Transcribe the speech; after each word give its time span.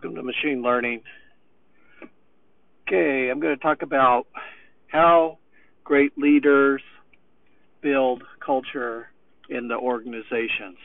Welcome 0.00 0.14
to 0.14 0.22
Machine 0.22 0.62
Learning. 0.62 1.00
Okay, 2.86 3.30
I'm 3.32 3.40
going 3.40 3.56
to 3.56 3.60
talk 3.60 3.82
about 3.82 4.28
how 4.86 5.38
great 5.82 6.16
leaders 6.16 6.80
build 7.82 8.22
culture 8.38 9.08
in 9.50 9.66
the 9.66 9.74
organizations. 9.74 10.78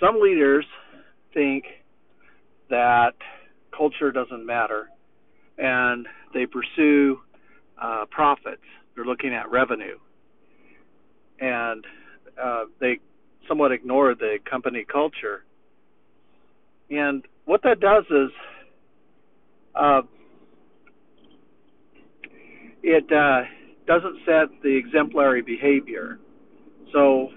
Some 0.00 0.20
leaders 0.20 0.64
think 1.32 1.66
that 2.68 3.12
culture 3.70 4.10
doesn't 4.10 4.44
matter 4.44 4.88
and 5.58 6.08
they 6.34 6.46
pursue 6.46 7.20
uh, 7.80 8.06
profits. 8.10 8.64
They're 8.96 9.04
looking 9.04 9.32
at 9.32 9.48
revenue. 9.52 9.98
And 11.38 11.84
uh, 12.42 12.64
they 12.80 12.98
somewhat 13.46 13.70
ignore 13.70 14.16
the 14.16 14.38
company 14.50 14.84
culture 14.90 15.44
and 16.92 17.26
what 17.46 17.62
that 17.62 17.80
does 17.80 18.04
is 18.10 18.30
uh, 19.74 20.02
it 22.82 23.10
uh, 23.10 23.42
doesn't 23.86 24.18
set 24.26 24.48
the 24.62 24.76
exemplary 24.76 25.40
behavior. 25.42 26.18
So, 26.92 27.30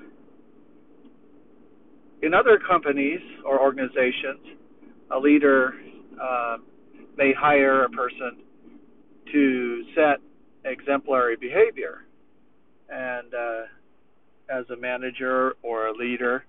in 2.22 2.34
other 2.34 2.60
companies 2.60 3.22
or 3.46 3.62
organizations, 3.62 4.46
a 5.12 5.20
leader 5.20 5.76
uh, 6.22 6.58
may 7.18 7.34
hire 7.34 7.86
a 7.86 7.90
person 7.90 8.38
to 9.32 9.84
set 9.96 10.20
exemplary 10.66 11.38
behavior. 11.38 12.06
And 12.90 13.34
uh, 13.34 13.62
as 14.50 14.66
a 14.70 14.76
manager 14.76 15.54
or 15.64 15.88
a 15.88 15.94
leader, 15.94 16.46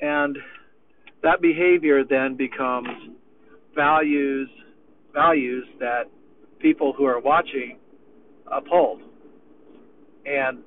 and 0.00 0.38
that 1.22 1.40
behavior 1.40 2.04
then 2.04 2.36
becomes 2.36 2.88
values 3.74 4.48
values 5.12 5.64
that 5.80 6.04
people 6.60 6.92
who 6.92 7.04
are 7.04 7.18
watching 7.20 7.78
uphold. 8.52 9.00
And 10.26 10.58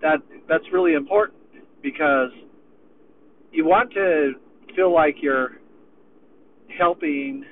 that 0.00 0.18
that's 0.48 0.64
really 0.72 0.94
important 0.94 1.38
because 1.82 2.30
you 3.52 3.64
want 3.64 3.92
to 3.92 4.32
feel 4.74 4.92
like 4.92 5.16
you're 5.20 5.58
helping 6.78 7.44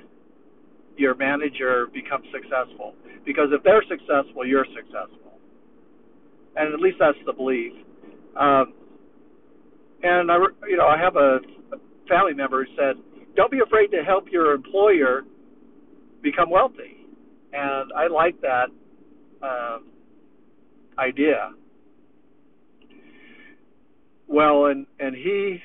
your 0.97 1.15
manager 1.15 1.87
become 1.93 2.23
successful 2.33 2.93
because 3.25 3.49
if 3.51 3.63
they're 3.63 3.83
successful 3.87 4.45
you're 4.45 4.65
successful. 4.75 5.39
And 6.55 6.73
at 6.73 6.79
least 6.79 6.97
that's 6.99 7.17
the 7.25 7.33
belief. 7.33 7.71
Um, 8.35 8.73
and 10.03 10.31
I, 10.31 10.37
you 10.67 10.77
know, 10.77 10.87
I 10.87 10.97
have 10.97 11.15
a 11.15 11.39
family 12.07 12.33
member 12.33 12.65
who 12.65 12.71
said, 12.75 12.95
"Don't 13.35 13.51
be 13.51 13.59
afraid 13.59 13.87
to 13.91 14.03
help 14.03 14.25
your 14.31 14.53
employer 14.53 15.23
become 16.21 16.49
wealthy," 16.49 17.05
and 17.53 17.91
I 17.95 18.07
like 18.07 18.39
that 18.41 18.67
um, 19.41 19.85
idea. 20.97 21.51
Well, 24.27 24.67
and 24.67 24.85
and 24.99 25.15
he 25.15 25.59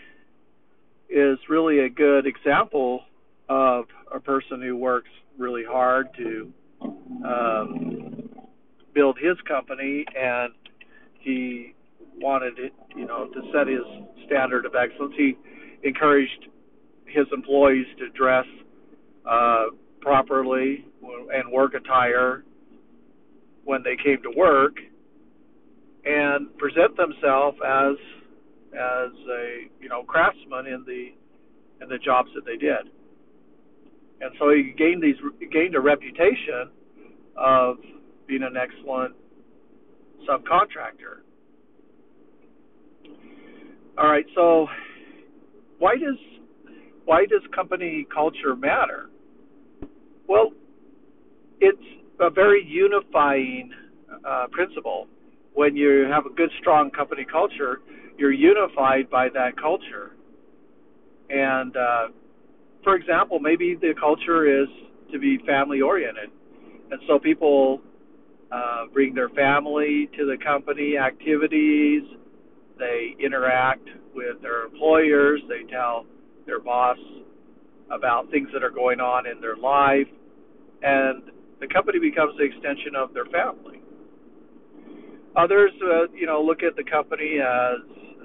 is 1.09 1.39
really 1.49 1.81
a 1.81 1.89
good 1.89 2.27
example 2.27 3.05
of 3.49 3.85
a 4.13 4.19
person 4.21 4.61
who 4.61 4.77
works 4.77 5.11
really 5.39 5.65
hard 5.65 6.09
to 6.17 6.53
um, 7.25 8.29
build 8.93 9.19
his 9.19 9.37
company, 9.47 10.05
and 10.19 10.53
he 11.21 11.76
wanted 12.21 12.59
it, 12.59 12.73
you 12.97 13.07
know, 13.07 13.27
to 13.27 13.41
set 13.53 13.67
his 13.67 13.85
standard 14.27 14.67
of 14.67 14.75
excellence. 14.75 15.15
He 15.17 15.37
encouraged 15.83 16.49
his 17.07 17.27
employees 17.33 17.87
to 17.99 18.09
dress 18.11 18.47
uh, 19.29 19.67
properly 20.01 20.85
and 21.33 21.53
work 21.53 21.75
attire 21.75 22.45
when 23.65 23.83
they 23.83 23.97
came 24.03 24.23
to 24.23 24.31
work, 24.37 24.77
and 26.05 26.57
present 26.57 26.97
themselves 26.97 27.59
as 27.67 27.97
as 28.73 29.11
a 29.31 29.67
you 29.81 29.89
know 29.89 30.03
craftsman 30.05 30.67
in 30.67 30.85
the 30.87 31.09
in 31.83 31.89
the 31.89 31.99
jobs 31.99 32.31
that 32.35 32.45
they 32.45 32.57
did. 32.57 32.91
And 34.21 34.33
so 34.39 34.51
he 34.51 34.73
gained 34.77 35.03
these 35.03 35.17
gained 35.53 35.75
a 35.75 35.81
reputation 35.81 36.71
of 37.37 37.77
being 38.27 38.43
an 38.43 38.57
excellent 38.57 39.15
subcontractor. 40.29 41.26
All 43.99 44.11
right, 44.11 44.27
so 44.35 44.67
why 45.79 45.95
does 45.97 46.19
why 47.07 47.25
does 47.25 47.41
company 47.55 48.07
culture 48.13 48.55
matter? 48.55 49.09
Well, 50.29 50.53
it's 51.61 51.79
a 52.21 52.29
very 52.29 52.63
unifying 52.63 53.71
uh, 54.27 54.49
principle. 54.51 55.07
When 55.55 55.77
you 55.77 56.07
have 56.11 56.27
a 56.27 56.31
good, 56.31 56.51
strong 56.61 56.91
company 56.91 57.25
culture, 57.25 57.81
you're 58.19 58.33
unified 58.33 59.09
by 59.09 59.29
that 59.31 59.59
culture. 59.59 60.17
And 61.31 61.75
uh, 61.75 62.09
for 62.85 62.97
example, 62.97 63.39
maybe 63.39 63.77
the 63.81 63.95
culture 63.99 64.63
is 64.63 64.69
to 65.11 65.19
be 65.19 65.39
family 65.47 65.81
oriented, 65.81 66.31
and 66.91 67.01
so 67.07 67.19
people 67.19 67.81
uh, 68.53 68.85
bring 68.93 69.15
their 69.15 69.31
family 69.31 70.11
to 70.19 70.27
the 70.27 70.37
company 70.45 70.99
activities 70.99 72.03
they 72.79 73.15
interact 73.25 73.89
with 74.15 74.41
their 74.43 74.65
employers. 74.65 75.41
They 75.49 75.71
tell 75.71 76.07
their 76.47 76.61
boss 76.61 76.99
about 77.91 78.31
things 78.31 78.49
that 78.53 78.63
are 78.63 78.71
going 78.71 79.01
on 79.01 79.27
in 79.27 79.41
their 79.41 79.57
life, 79.57 80.09
and 80.83 81.23
the 81.61 81.69
company 81.69 81.99
becomes 81.99 82.37
the 82.39 82.45
extension 82.45 82.95
of 82.97 83.15
their 83.15 83.27
family. 83.27 83.81
Others, 85.37 85.73
uh, 85.83 86.13
you 86.15 86.27
know, 86.27 86.43
look 86.43 86.63
at 86.63 86.77
the 86.77 86.85
company 86.85 87.39
as, 87.41 87.81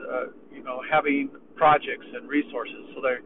uh, 0.10 0.24
you 0.54 0.64
know, 0.64 0.82
having 0.90 1.30
projects 1.56 2.06
and 2.14 2.28
resources. 2.28 2.96
So 2.96 3.02
they 3.02 3.18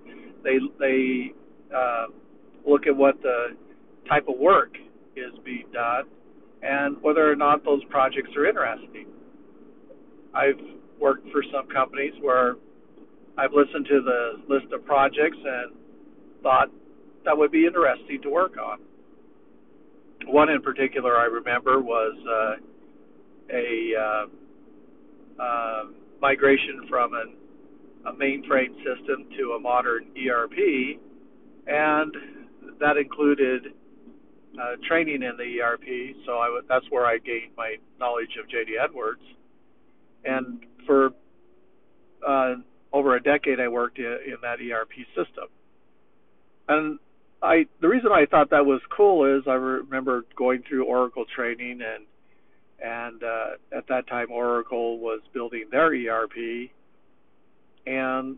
they 0.44 0.58
they 0.80 1.34
uh, 1.76 2.08
look 2.68 2.88
at 2.88 2.96
what 2.96 3.22
the 3.22 3.56
type 4.10 4.26
of 4.28 4.38
work 4.38 4.76
is 5.16 5.32
being 5.44 5.66
done 5.72 6.04
and 6.62 6.98
whether 7.02 7.30
or 7.30 7.36
not 7.36 7.64
those 7.64 7.84
projects 7.90 8.30
are 8.36 8.46
interesting. 8.46 9.08
I've 10.34 10.60
worked 11.00 11.30
for 11.32 11.44
some 11.52 11.68
companies 11.68 12.14
where 12.22 12.56
I've 13.38 13.54
listened 13.54 13.86
to 13.88 14.02
the 14.02 14.54
list 14.54 14.72
of 14.74 14.86
projects 14.86 15.38
and 15.44 15.76
thought 16.42 16.70
that 17.26 17.38
would 17.38 17.52
be 17.52 17.66
interesting 17.66 18.22
to 18.22 18.30
work 18.30 18.54
on. 18.58 18.80
One 20.28 20.50
in 20.50 20.62
particular 20.62 21.18
I 21.18 21.26
remember 21.26 21.82
was 21.82 22.16
uh, 22.28 23.56
a 23.56 23.94
uh, 24.00 25.42
uh, 25.42 25.84
migration 26.22 26.88
from 26.90 27.14
an, 27.14 27.36
a 28.06 28.14
mainframe 28.14 28.76
system 28.78 29.28
to 29.38 29.54
a 29.54 29.60
modern 29.60 30.06
ERP, 30.18 30.98
and 31.68 32.16
that 32.80 32.98
included 32.98 33.74
uh, 34.62 34.76
training 34.88 35.24
in 35.24 35.36
the 35.38 35.62
ERP. 35.62 36.16
So 36.26 36.38
I 36.38 36.46
w- 36.46 36.64
that's 36.70 36.86
where 36.90 37.06
I 37.06 37.18
gained 37.18 37.52
my 37.58 37.76
knowledge 38.00 38.38
of 38.40 38.48
JD 38.48 38.82
Edwards. 38.82 39.22
And 40.24 40.66
for 40.86 41.12
uh, 42.26 42.56
over 42.94 43.16
a 43.16 43.22
decade, 43.22 43.60
I 43.60 43.68
worked 43.68 44.00
in, 44.00 44.18
in 44.26 44.38
that 44.42 44.60
ERP 44.60 45.06
system. 45.16 45.48
And 46.68 47.00
I, 47.42 47.66
the 47.82 47.88
reason 47.88 48.12
I 48.12 48.26
thought 48.26 48.50
that 48.50 48.66
was 48.66 48.82
cool 48.96 49.38
is 49.38 49.44
I 49.48 49.54
remember 49.54 50.26
going 50.36 50.64
through 50.68 50.86
Oracle 50.86 51.26
training, 51.36 51.82
and 51.82 52.06
and 52.82 53.24
uh, 53.24 53.78
at 53.78 53.88
that 53.88 54.08
time 54.08 54.32
Oracle 54.32 55.00
was 55.00 55.22
building 55.34 55.66
their 55.72 55.88
ERP, 55.88 56.72
and 57.86 58.38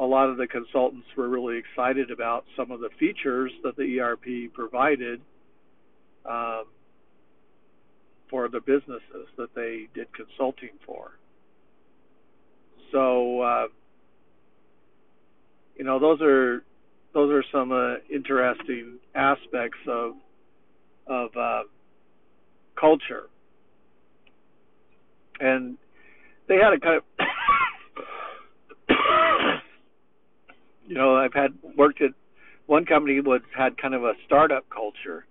a 0.00 0.04
lot 0.04 0.30
of 0.30 0.36
the 0.36 0.46
consultants 0.46 1.06
were 1.16 1.28
really 1.28 1.58
excited 1.58 2.10
about 2.10 2.44
some 2.56 2.70
of 2.70 2.80
the 2.80 2.90
features 2.98 3.52
that 3.64 3.76
the 3.76 4.00
ERP 4.00 4.52
provided 4.52 5.20
um, 6.24 6.64
for 8.30 8.48
the 8.48 8.60
businesses 8.60 9.26
that 9.36 9.54
they 9.54 9.88
did 9.94 10.06
consulting 10.12 10.70
for. 10.86 11.12
So, 12.92 13.40
uh, 13.40 13.66
you 15.76 15.84
know, 15.84 15.98
those 15.98 16.20
are 16.22 16.62
those 17.14 17.30
are 17.30 17.44
some 17.52 17.72
uh, 17.72 17.96
interesting 18.12 18.98
aspects 19.14 19.78
of 19.86 20.12
of 21.06 21.30
uh, 21.36 21.62
culture, 22.78 23.28
and 25.40 25.76
they 26.48 26.56
had 26.56 26.72
a 26.72 26.80
kind 26.80 26.96
of, 26.96 27.04
you 30.86 30.94
know, 30.94 31.16
I've 31.16 31.34
had 31.34 31.52
worked 31.76 32.00
at 32.02 32.10
one 32.66 32.84
company 32.84 33.20
was 33.20 33.40
had 33.56 33.78
kind 33.78 33.94
of 33.94 34.04
a 34.04 34.12
startup 34.26 34.68
culture 34.70 35.26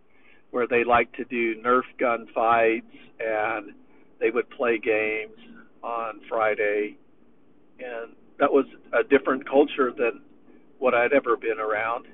where 0.51 0.67
they 0.67 0.83
like 0.83 1.11
to 1.13 1.25
do 1.25 1.61
Nerf 1.61 1.83
gun 1.99 2.27
fights 2.33 2.85
and 3.19 3.73
they 4.19 4.29
would 4.31 4.49
play 4.49 4.79
games 4.79 5.37
on 5.83 6.21
Friday 6.29 6.97
and 7.79 8.15
that 8.39 8.51
was 8.51 8.65
a 8.93 9.03
different 9.03 9.47
culture 9.47 9.91
than 9.97 10.21
what 10.79 10.93
I'd 10.93 11.13
ever 11.13 11.37
been 11.37 11.59
around. 11.59 12.05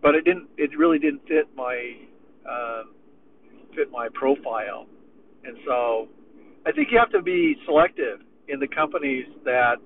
But 0.00 0.14
it 0.14 0.24
didn't. 0.24 0.48
It 0.56 0.70
really 0.76 0.98
didn't 0.98 1.22
fit 1.28 1.48
my 1.54 1.92
uh, 2.48 2.82
fit 3.74 3.90
my 3.90 4.08
profile, 4.14 4.86
and 5.44 5.56
so 5.64 6.08
I 6.66 6.72
think 6.72 6.88
you 6.90 6.98
have 6.98 7.10
to 7.12 7.22
be 7.22 7.56
selective 7.66 8.20
in 8.48 8.58
the 8.58 8.68
companies 8.68 9.26
that 9.44 9.76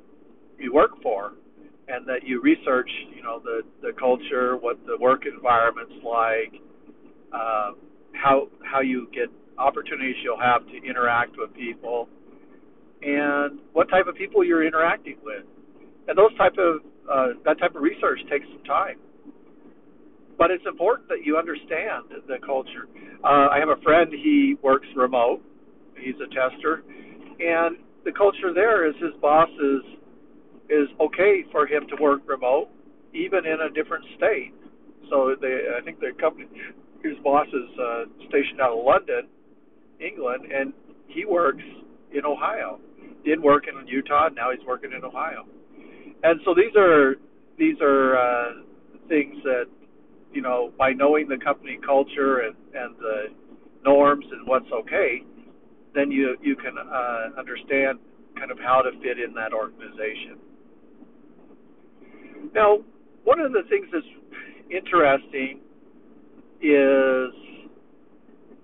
you 0.59 0.73
work 0.73 1.03
for, 1.03 1.33
and 1.89 2.07
that 2.09 2.25
you 2.25 2.41
research. 2.41 2.91
You 3.15 3.23
know 3.23 3.41
the 3.45 3.61
the 3.83 3.93
culture, 3.99 4.57
what 4.57 4.79
the 4.87 4.97
work 4.99 5.25
environment's 5.27 6.03
like, 6.03 6.63
uh, 7.33 7.73
how 8.15 8.49
how 8.65 8.81
you 8.81 9.09
get 9.13 9.29
opportunities 9.59 10.17
you'll 10.23 10.41
have 10.41 10.67
to 10.67 10.77
interact 10.89 11.37
with 11.37 11.53
people, 11.55 12.09
and 13.07 13.61
what 13.73 13.89
type 13.89 14.09
of 14.09 14.17
people 14.17 14.45
you're 14.45 14.67
interacting 14.67 15.17
with. 15.23 15.45
And 16.09 16.19
those 16.19 16.37
type 16.37 16.55
of 16.59 16.83
uh, 17.07 17.39
that 17.45 17.59
type 17.61 17.77
of 17.77 17.83
research 17.83 18.19
takes 18.29 18.47
some 18.51 18.65
time. 18.65 18.99
But 20.37 20.51
it's 20.51 20.65
important 20.67 21.09
that 21.09 21.25
you 21.25 21.39
understand 21.39 22.11
the 22.27 22.39
culture. 22.45 22.91
Uh, 23.25 23.49
I 23.49 23.59
have 23.59 23.71
a 23.71 23.81
friend. 23.83 24.13
He 24.13 24.57
works 24.63 24.87
remote. 24.97 25.41
He's 25.97 26.17
a 26.17 26.27
tester, 26.29 26.83
and 27.39 27.79
the 28.05 28.13
culture 28.13 28.53
there 28.53 28.87
is 28.87 28.95
his 29.01 29.15
boss 29.23 29.49
is 29.49 29.83
is 30.69 30.89
okay 31.01 31.45
for 31.53 31.67
him 31.67 31.87
to 31.89 32.03
work 32.03 32.21
remote, 32.27 32.69
even 33.15 33.47
in 33.47 33.59
a 33.63 33.71
different 33.71 34.05
state. 34.17 34.53
So 35.09 35.37
they, 35.41 35.71
I 35.79 35.83
think 35.85 36.01
the 36.01 36.11
company, 36.21 36.49
his 37.03 37.15
boss 37.23 37.47
is 37.49 37.79
uh, 37.79 38.05
stationed 38.29 38.61
out 38.61 38.77
of 38.77 38.85
London, 38.85 39.29
England, 40.01 40.51
and 40.53 40.73
he 41.07 41.25
works 41.25 41.63
in 42.13 42.25
Ohio. 42.25 42.81
Did 43.27 43.43
work 43.43 43.65
in 43.67 43.87
Utah, 43.89 44.29
now 44.29 44.53
he's 44.53 44.65
working 44.65 44.93
in 44.97 45.05
Ohio. 45.05 45.45
And 46.23 46.41
so 46.45 46.55
these 46.55 46.75
are 46.77 47.17
these 47.59 47.75
are 47.83 48.17
uh, 48.17 48.53
things 49.09 49.35
that 49.43 49.65
you 50.33 50.41
know 50.41 50.73
by 50.79 50.93
knowing 50.93 51.27
the 51.29 51.37
company 51.37 51.77
culture 51.85 52.39
and 52.47 52.55
and 52.73 52.95
the 53.01 53.25
norms 53.85 54.25
and 54.31 54.47
what's 54.47 54.71
okay, 54.73 55.25
then 55.93 56.13
you 56.13 56.37
you 56.41 56.55
can 56.55 56.79
uh, 56.79 57.37
understand 57.37 57.99
kind 58.39 58.53
of 58.53 58.59
how 58.61 58.81
to 58.81 58.93
fit 59.03 59.19
in 59.19 59.35
that 59.35 59.53
organization. 59.53 60.39
Now, 62.55 62.79
one 63.25 63.41
of 63.41 63.51
the 63.51 63.63
things 63.69 63.89
that's 63.93 64.07
interesting 64.71 65.61
is 66.63 67.35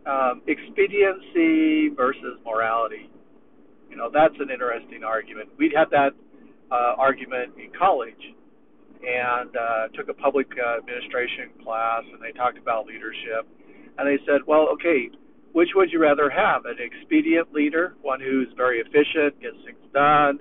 um, 0.06 0.42
expediency 0.46 1.88
versus 1.96 2.38
morality. 2.44 3.10
You 3.92 3.98
know, 3.98 4.08
that's 4.08 4.34
an 4.40 4.48
interesting 4.48 5.04
argument. 5.04 5.50
We'd 5.58 5.76
had 5.76 5.90
that 5.90 6.16
uh, 6.72 6.96
argument 6.96 7.52
in 7.60 7.68
college 7.78 8.24
and 9.04 9.52
uh, 9.52 9.92
took 9.92 10.08
a 10.08 10.14
public 10.14 10.48
uh, 10.56 10.78
administration 10.78 11.52
class, 11.62 12.00
and 12.10 12.16
they 12.16 12.32
talked 12.32 12.56
about 12.56 12.86
leadership. 12.86 13.44
And 13.98 14.08
they 14.08 14.16
said, 14.24 14.40
well, 14.46 14.72
okay, 14.80 15.12
which 15.52 15.68
would 15.76 15.92
you 15.92 16.00
rather 16.00 16.30
have? 16.30 16.64
An 16.64 16.76
expedient 16.80 17.52
leader, 17.52 17.96
one 18.00 18.18
who's 18.18 18.48
very 18.56 18.80
efficient, 18.80 19.38
gets 19.42 19.60
things 19.66 19.84
done, 19.92 20.40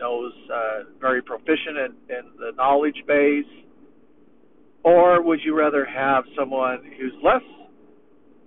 knows 0.00 0.32
uh, 0.52 0.90
very 1.00 1.22
proficient 1.22 1.78
in, 1.78 1.92
in 2.10 2.24
the 2.36 2.50
knowledge 2.56 2.98
base, 3.06 3.46
or 4.82 5.22
would 5.22 5.38
you 5.44 5.56
rather 5.56 5.84
have 5.84 6.24
someone 6.36 6.82
who's 6.98 7.14
less 7.22 7.46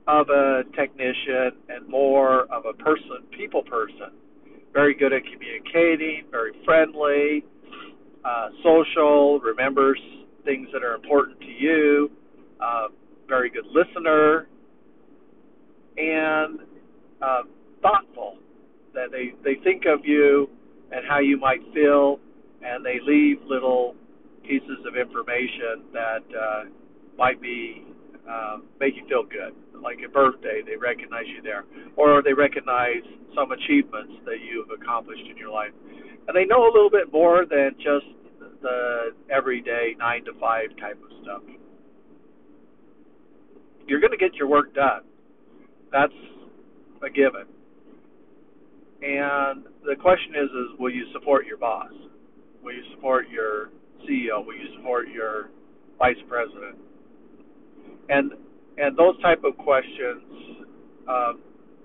of 0.08 0.28
a 0.30 0.64
technician 0.76 1.52
and 1.70 1.88
more 1.88 2.42
of 2.52 2.66
a 2.66 2.74
person, 2.74 3.24
people 3.32 3.64
person. 3.64 4.12
Very 4.74 4.96
good 4.96 5.12
at 5.12 5.22
communicating, 5.24 6.24
very 6.32 6.52
friendly, 6.64 7.44
uh, 8.24 8.50
social, 8.64 9.40
remembers 9.40 10.00
things 10.46 10.70
that 10.72 10.84
are 10.84 10.96
important 10.96 11.40
to 11.42 11.48
you, 11.48 12.10
uh, 12.62 12.88
very 13.28 13.50
good 13.50 13.66
listener, 13.66 14.48
and 15.98 16.60
uh, 17.22 17.42
thoughtful. 17.82 18.38
That 18.94 19.12
they, 19.12 19.34
they 19.44 19.62
think 19.64 19.84
of 19.86 20.06
you 20.06 20.50
and 20.92 21.06
how 21.08 21.20
you 21.20 21.38
might 21.38 21.62
feel, 21.74 22.20
and 22.62 22.86
they 22.86 23.00
leave 23.06 23.38
little 23.46 23.96
pieces 24.44 24.80
of 24.88 24.98
information 24.98 25.84
that 25.94 26.24
uh, 26.38 26.64
might 27.18 27.42
be 27.42 27.86
uh, 28.30 28.58
make 28.80 28.96
you 28.96 29.06
feel 29.08 29.24
good 29.24 29.54
like 29.82 29.98
a 30.06 30.10
birthday, 30.10 30.62
they 30.66 30.76
recognize 30.76 31.26
you 31.28 31.42
there, 31.42 31.66
or 31.96 32.22
they 32.22 32.34
recognize 32.34 33.04
some 33.36 33.52
achievements 33.52 34.14
that 34.26 34.40
you 34.40 34.66
have 34.66 34.80
accomplished 34.80 35.24
in 35.30 35.38
your 35.38 35.52
life, 35.52 35.72
and 36.28 36.36
they 36.36 36.46
know 36.46 36.64
a 36.64 36.72
little 36.74 36.90
bit 36.90 37.12
more 37.12 37.46
than 37.46 37.72
just 37.78 38.06
the 38.62 39.14
everyday 39.30 39.96
nine 39.98 40.24
to 40.26 40.34
five 40.40 40.70
type 40.80 41.00
of 41.02 41.12
stuff. 41.24 41.42
You're 43.88 44.00
going 44.00 44.12
to 44.12 44.18
get 44.18 44.36
your 44.36 44.48
work 44.48 44.74
done. 44.74 45.02
That's 45.92 46.14
a 47.04 47.10
given. 47.10 47.46
And 49.02 49.66
the 49.84 49.96
question 50.00 50.36
is, 50.36 50.50
is 50.50 50.80
will 50.80 50.92
you 50.92 51.06
support 51.12 51.48
your 51.48 51.58
boss? 51.58 51.92
Will 52.64 52.74
you 52.74 52.84
support 52.96 53.26
your 53.30 53.70
CEO? 54.06 54.46
Will 54.46 54.56
you 54.56 54.68
support 54.78 55.10
your 55.10 55.50
vice 55.98 56.22
president? 56.30 56.78
And 58.10 58.32
and 58.78 58.98
those 58.98 59.20
type 59.22 59.44
of 59.44 59.58
questions 59.58 60.24
um, 61.08 61.42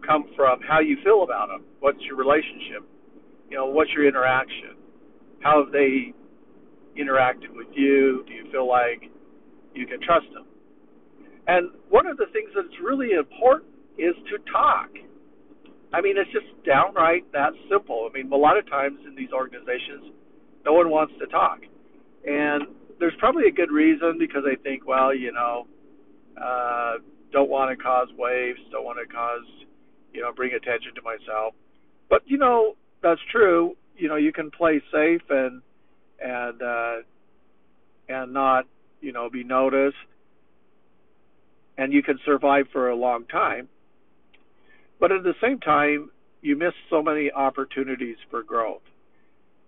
come 0.07 0.25
from 0.37 0.61
how 0.67 0.81
you 0.81 0.97
feel 1.03 1.23
about 1.23 1.49
them. 1.49 1.65
What's 1.81 2.01
your 2.03 2.17
relationship? 2.17 2.87
You 3.51 3.59
know, 3.59 3.67
what's 3.67 3.91
your 3.91 4.07
interaction? 4.07 4.77
How 5.41 5.65
have 5.65 5.73
they 5.73 6.13
interacted 6.99 7.55
with 7.55 7.69
you? 7.73 8.25
Do 8.27 8.33
you 8.33 8.51
feel 8.51 8.69
like 8.69 9.11
you 9.75 9.87
can 9.87 10.01
trust 10.01 10.27
them? 10.33 10.47
And 11.47 11.71
one 11.91 12.07
of 12.07 12.17
the 12.17 12.27
things 12.33 12.51
that's 12.55 12.75
really 12.83 13.13
important 13.13 13.71
is 13.99 14.15
to 14.31 14.39
talk. 14.51 14.91
I 15.93 16.01
mean, 16.01 16.17
it's 16.19 16.31
just 16.33 16.47
downright 16.67 17.31
that 17.33 17.53
simple. 17.71 18.09
I 18.11 18.13
mean, 18.13 18.31
a 18.33 18.37
lot 18.37 18.59
of 18.59 18.69
times 18.69 18.99
in 19.07 19.15
these 19.15 19.31
organizations, 19.33 20.13
no 20.65 20.73
one 20.73 20.91
wants 20.91 21.15
to 21.21 21.27
talk. 21.27 21.61
And 22.27 22.67
there's 22.99 23.15
probably 23.19 23.47
a 23.47 23.53
good 23.53 23.71
reason 23.71 24.17
because 24.19 24.43
they 24.45 24.61
think, 24.61 24.87
well, 24.87 25.15
you 25.15 25.33
know, 25.33 25.69
uh, 26.43 26.95
don't 27.33 27.51
want 27.51 27.77
to 27.77 27.83
cause 27.83 28.09
waves, 28.17 28.59
don't 28.71 28.85
want 28.85 28.99
to 28.99 29.13
cause, 29.13 29.45
you 30.13 30.21
know, 30.21 30.33
bring 30.33 30.53
attention 30.53 30.95
to 30.95 31.03
myself. 31.03 31.55
But 32.09 32.23
you 32.27 32.39
know, 32.39 32.77
that's 33.03 33.21
true. 33.31 33.77
You 33.97 34.09
know, 34.09 34.17
you 34.17 34.33
can 34.33 34.51
play 34.51 34.83
safe 34.93 35.23
and 35.31 35.63
and 36.21 36.63
uh, 36.63 36.97
and 38.09 38.33
not, 38.33 38.67
you 39.01 39.13
know, 39.13 39.29
be 39.29 39.45
noticed, 39.45 39.97
and 41.77 41.93
you 41.93 42.03
can 42.03 42.19
survive 42.25 42.67
for 42.73 42.91
a 42.91 42.97
long 42.97 43.25
time. 43.27 43.69
But 44.99 45.13
at 45.13 45.23
the 45.23 45.35
same 45.43 45.59
time, 45.59 46.11
you 46.41 46.57
miss 46.57 46.73
so 46.89 47.03
many 47.03 47.31
opportunities 47.31 48.17
for 48.31 48.43
growth, 48.43 48.83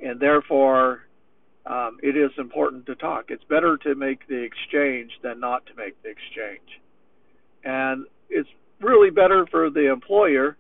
and 0.01 0.21
therefore 0.21 1.03
um, 1.69 1.99
it 2.03 2.17
is 2.17 2.31
important 2.39 2.87
to 2.87 2.95
talk. 2.95 3.27
It's 3.29 3.45
better 3.45 3.77
to 3.85 3.95
make 3.95 4.27
the 4.27 4.43
exchange 4.43 5.13
than 5.23 5.39
not 5.39 5.67
to 5.67 5.75
make 5.77 6.03
the 6.03 6.09
exchange. 6.09 6.81
And 7.63 8.07
it's 8.31 8.49
really 8.81 9.11
better 9.11 9.47
for 9.51 9.69
the 9.69 9.93
employer 9.93 10.57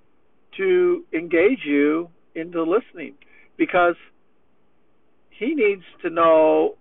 to 0.58 1.04
engage 1.14 1.64
you 1.64 2.10
into 2.34 2.62
listening 2.62 3.14
because 3.56 3.94
he 5.30 5.54
needs 5.54 5.84
to 6.02 6.10
know 6.10 6.76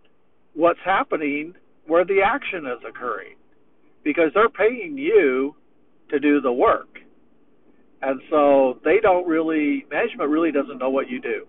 what's 0.54 0.80
happening 0.84 1.54
where 1.86 2.04
the 2.04 2.22
action 2.26 2.66
is 2.66 2.84
occurring 2.88 3.36
because 4.04 4.32
they're 4.34 4.50
paying 4.50 4.98
you 4.98 5.56
to 6.10 6.20
do 6.20 6.42
the 6.42 6.52
work. 6.52 7.00
And 8.02 8.22
so 8.30 8.80
they 8.84 9.00
don't 9.02 9.28
really, 9.28 9.86
management 9.90 10.30
really 10.30 10.52
doesn't 10.52 10.80
know 10.80 10.90
what 10.90 11.10
you 11.10 11.22
do. 11.22 11.46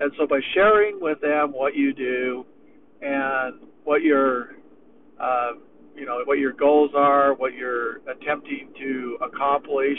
And 0.00 0.12
so 0.18 0.26
by 0.26 0.40
sharing 0.54 1.00
with 1.00 1.20
them 1.20 1.52
what 1.52 1.74
you 1.74 1.92
do 1.92 2.46
and 3.02 3.60
what 3.84 4.02
your 4.02 4.56
uh, 5.20 5.52
you 5.96 6.06
know 6.06 6.20
what 6.24 6.38
your 6.38 6.52
goals 6.52 6.92
are, 6.94 7.34
what 7.34 7.54
you're 7.54 7.96
attempting 8.08 8.68
to 8.78 9.18
accomplish, 9.22 9.98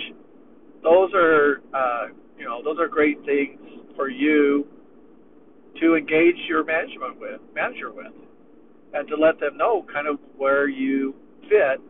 those 0.82 1.12
are 1.13 1.62
uh, 1.74 2.08
you 2.38 2.46
know 2.46 2.62
those 2.63 2.77
are 2.79 2.88
great 2.88 3.18
things 3.25 3.60
for 3.96 4.10
you 4.10 4.65
to 5.82 5.96
engage 5.96 6.36
your 6.48 6.63
management 6.63 7.20
with 7.20 7.41
manager 7.53 7.91
with, 7.91 8.13
and 8.94 9.08
to 9.10 9.15
let 9.15 9.39
them 9.39 9.58
know 9.58 9.86
kind 9.91 10.08
of 10.08 10.18
where 10.38 10.70
you 10.70 11.13
fit 11.50 11.82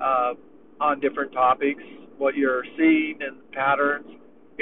uh, 0.00 0.34
on 0.80 1.00
different 1.00 1.32
topics, 1.32 1.82
what 2.18 2.36
you're 2.36 2.64
seeing 2.76 3.18
and 3.20 3.36
patterns, 3.52 4.06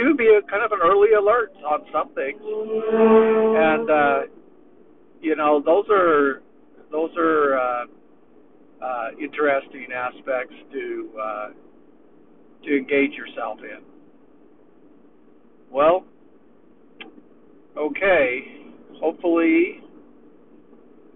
would 0.07 0.17
be 0.17 0.29
a 0.29 0.43
kind 0.51 0.63
of 0.65 0.73
an 0.73 0.79
early 0.83 1.13
alert 1.19 1.53
on 1.65 1.81
some 1.93 2.15
things, 2.15 2.41
and 2.41 3.91
uh, 3.91 4.21
you 5.21 5.35
know 5.37 5.63
those 5.65 5.85
are 5.91 6.43
those 6.91 7.11
are 7.17 7.59
uh, 7.59 7.85
uh, 8.85 9.09
interesting 9.21 9.89
aspects 9.95 10.55
to 10.73 11.11
uh, 11.21 11.49
to 12.65 12.77
engage 12.77 13.13
yourself 13.13 13.59
in. 13.63 13.83
Well, 15.71 16.05
okay, 17.77 18.45
hopefully, 19.01 19.83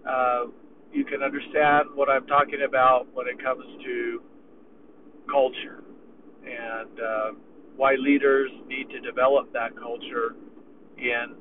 uh, 0.07 0.45
you 0.91 1.05
can 1.05 1.23
understand 1.23 1.89
what 1.95 2.09
I'm 2.09 2.27
talking 2.27 2.59
about 2.67 3.07
when 3.13 3.27
it 3.27 3.41
comes 3.41 3.63
to 3.83 4.21
culture. 5.29 5.83
And 6.45 6.99
uh, 6.99 7.31
why 7.75 7.95
leaders 7.95 8.51
need 8.67 8.89
to 8.89 8.99
develop 8.99 9.51
that 9.53 9.75
culture 9.77 10.35
in 10.97 11.35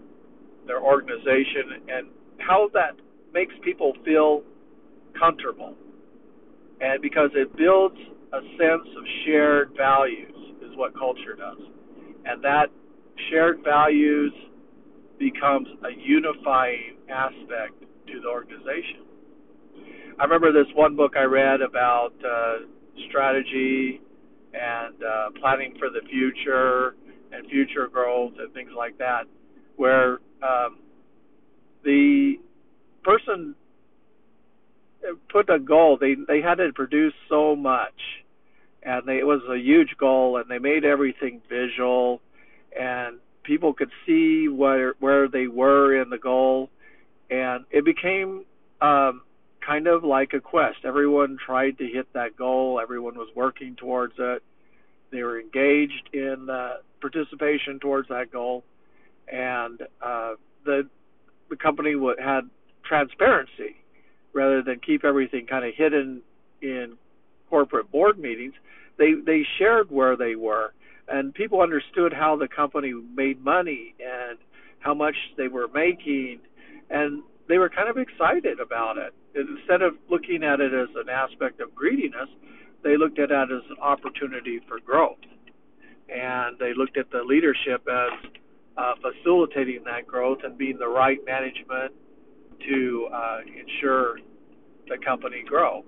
their 0.67 0.81
organization 0.81 1.85
and 1.89 2.09
how 2.39 2.69
that 2.73 2.97
makes 3.33 3.55
people 3.63 3.93
feel 4.05 4.43
comfortable. 5.19 5.75
And 6.81 7.01
because 7.01 7.31
it 7.35 7.57
builds 7.57 7.97
a 8.33 8.41
sense 8.59 8.89
of 8.97 9.05
shared 9.25 9.73
values, 9.77 10.33
is 10.73 10.77
what 10.77 10.97
culture 10.97 11.35
does. 11.37 11.59
And 12.25 12.43
that 12.43 12.67
shared 13.31 13.63
values 13.63 14.33
becomes 15.19 15.69
a 15.85 15.91
unifying 16.01 16.97
aspect 17.11 17.81
to 18.09 18.21
the 18.21 18.29
organization. 18.29 19.05
I 20.19 20.25
remember 20.25 20.53
this 20.53 20.71
one 20.75 20.97
book 20.97 21.13
I 21.17 21.25
read 21.25 21.61
about 21.61 22.13
uh, 22.25 22.67
strategy 23.09 24.01
and 24.55 25.03
uh, 25.03 25.31
planning 25.41 25.75
for 25.79 25.89
the 25.91 26.01
future 26.09 26.95
and 27.33 27.47
future 27.49 27.89
growth 27.89 28.33
and 28.39 28.53
things 28.53 28.71
like 28.77 28.99
that, 28.99 29.25
where 29.77 30.19
um, 30.43 30.79
the 31.85 32.35
person 33.03 33.55
put 35.31 35.51
a 35.51 35.59
goal. 35.59 35.99
They 36.01 36.15
they 36.27 36.41
had 36.41 36.57
to 36.57 36.73
produce 36.75 37.15
so 37.29 37.57
much, 37.57 37.99
and 38.83 39.07
they, 39.07 39.19
it 39.19 39.27
was 39.27 39.43
a 39.51 39.59
huge 39.59 39.97
goal, 39.99 40.37
and 40.37 40.49
they 40.49 40.59
made 40.59 40.85
everything 40.85 41.41
visual, 41.49 42.21
and 42.79 43.19
people 43.43 43.73
could 43.73 43.91
see 44.07 44.49
where 44.49 44.95
where 45.01 45.29
they 45.29 45.47
were 45.47 46.01
in 46.01 46.11
the 46.11 46.19
goal, 46.19 46.71
and 47.31 47.65
it 47.71 47.85
became 47.85 48.45
um, 48.81 49.23
kind 49.65 49.87
of 49.87 50.05
like 50.05 50.33
a 50.35 50.41
quest. 50.41 50.79
Everyone 50.85 51.37
tried 51.45 51.79
to 51.79 51.87
hit 51.87 52.13
that 52.15 52.37
goal. 52.37 52.81
Everyone 52.83 53.15
was 53.15 53.29
working 53.35 53.77
towards 53.77 54.15
it. 54.19 54.43
They 55.11 55.23
were 55.23 55.39
engaged 55.39 56.09
in 56.13 56.49
uh, 56.51 56.77
participation 57.01 57.79
towards 57.81 58.09
that 58.09 58.33
goal, 58.33 58.65
and 59.31 59.83
uh, 60.01 60.35
the 60.65 60.89
the 61.51 61.57
company 61.57 61.93
w- 61.93 62.17
had 62.19 62.43
transparency 62.85 63.77
rather 64.33 64.63
than 64.63 64.81
keep 64.81 65.05
everything 65.05 65.47
kind 65.47 65.67
of 65.67 65.75
hidden 65.77 66.23
in 66.63 66.97
corporate 67.51 67.91
board 67.93 68.19
meetings. 68.19 68.55
They 68.99 69.13
they 69.25 69.43
shared 69.59 69.91
where 69.91 70.17
they 70.17 70.35
were, 70.35 70.73
and 71.09 71.35
people 71.35 71.61
understood 71.61 72.13
how 72.13 72.37
the 72.37 72.49
company 72.49 72.95
made 73.15 73.45
money 73.45 73.95
and 74.01 74.39
how 74.81 74.95
much 74.95 75.17
they 75.37 75.49
were 75.49 75.69
making, 75.69 76.41
and 76.89 77.23
they 77.49 77.59
were 77.59 77.69
kind 77.69 77.89
of 77.91 77.99
excited 77.99 78.61
about 78.61 78.97
it. 78.97 79.13
Instead 79.35 79.83
of 79.83 79.95
looking 80.11 80.43
at 80.45 80.61
it 80.61 80.75
as 80.75 80.89
an 80.97 81.09
aspect 81.09 81.61
of 81.61 81.75
greediness, 81.75 82.29
they 82.85 82.97
looked 82.97 83.19
at 83.19 83.31
it 83.31 83.51
as 83.51 83.63
an 83.71 83.79
opportunity 83.81 84.61
for 84.69 84.81
growth, 84.81 85.23
and 86.09 86.59
they 86.59 86.73
looked 86.77 86.99
at 86.99 87.11
the 87.11 87.23
leadership 87.23 87.87
as 87.89 88.31
uh, 88.77 88.93
facilitating 89.01 89.85
that 89.85 90.07
growth 90.07 90.39
and 90.45 90.59
being 90.59 90.79
the 90.79 90.89
right 90.89 91.19
management 91.25 91.93
to 92.69 93.09
uh, 93.13 93.39
ensure 93.47 94.19
the 94.89 94.99
company 95.05 95.43
grow. 95.47 95.85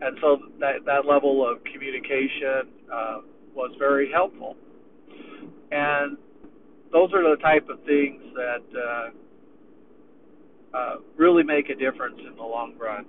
And 0.00 0.16
so 0.20 0.38
that 0.60 0.84
that 0.86 1.06
level 1.06 1.48
of 1.48 1.62
communication 1.64 2.70
uh, 2.92 3.18
was 3.54 3.74
very 3.78 4.10
helpful. 4.12 4.56
And 5.70 6.16
those 6.92 7.12
are 7.12 7.36
the 7.36 7.36
type 7.42 7.68
of 7.68 7.82
things 7.84 8.22
that 8.34 8.62
uh, 8.78 9.10
uh, 10.74 10.96
really 11.16 11.42
make 11.42 11.68
a 11.68 11.74
difference 11.74 12.18
in 12.18 12.36
the 12.36 12.42
long 12.42 12.74
run. 12.78 13.06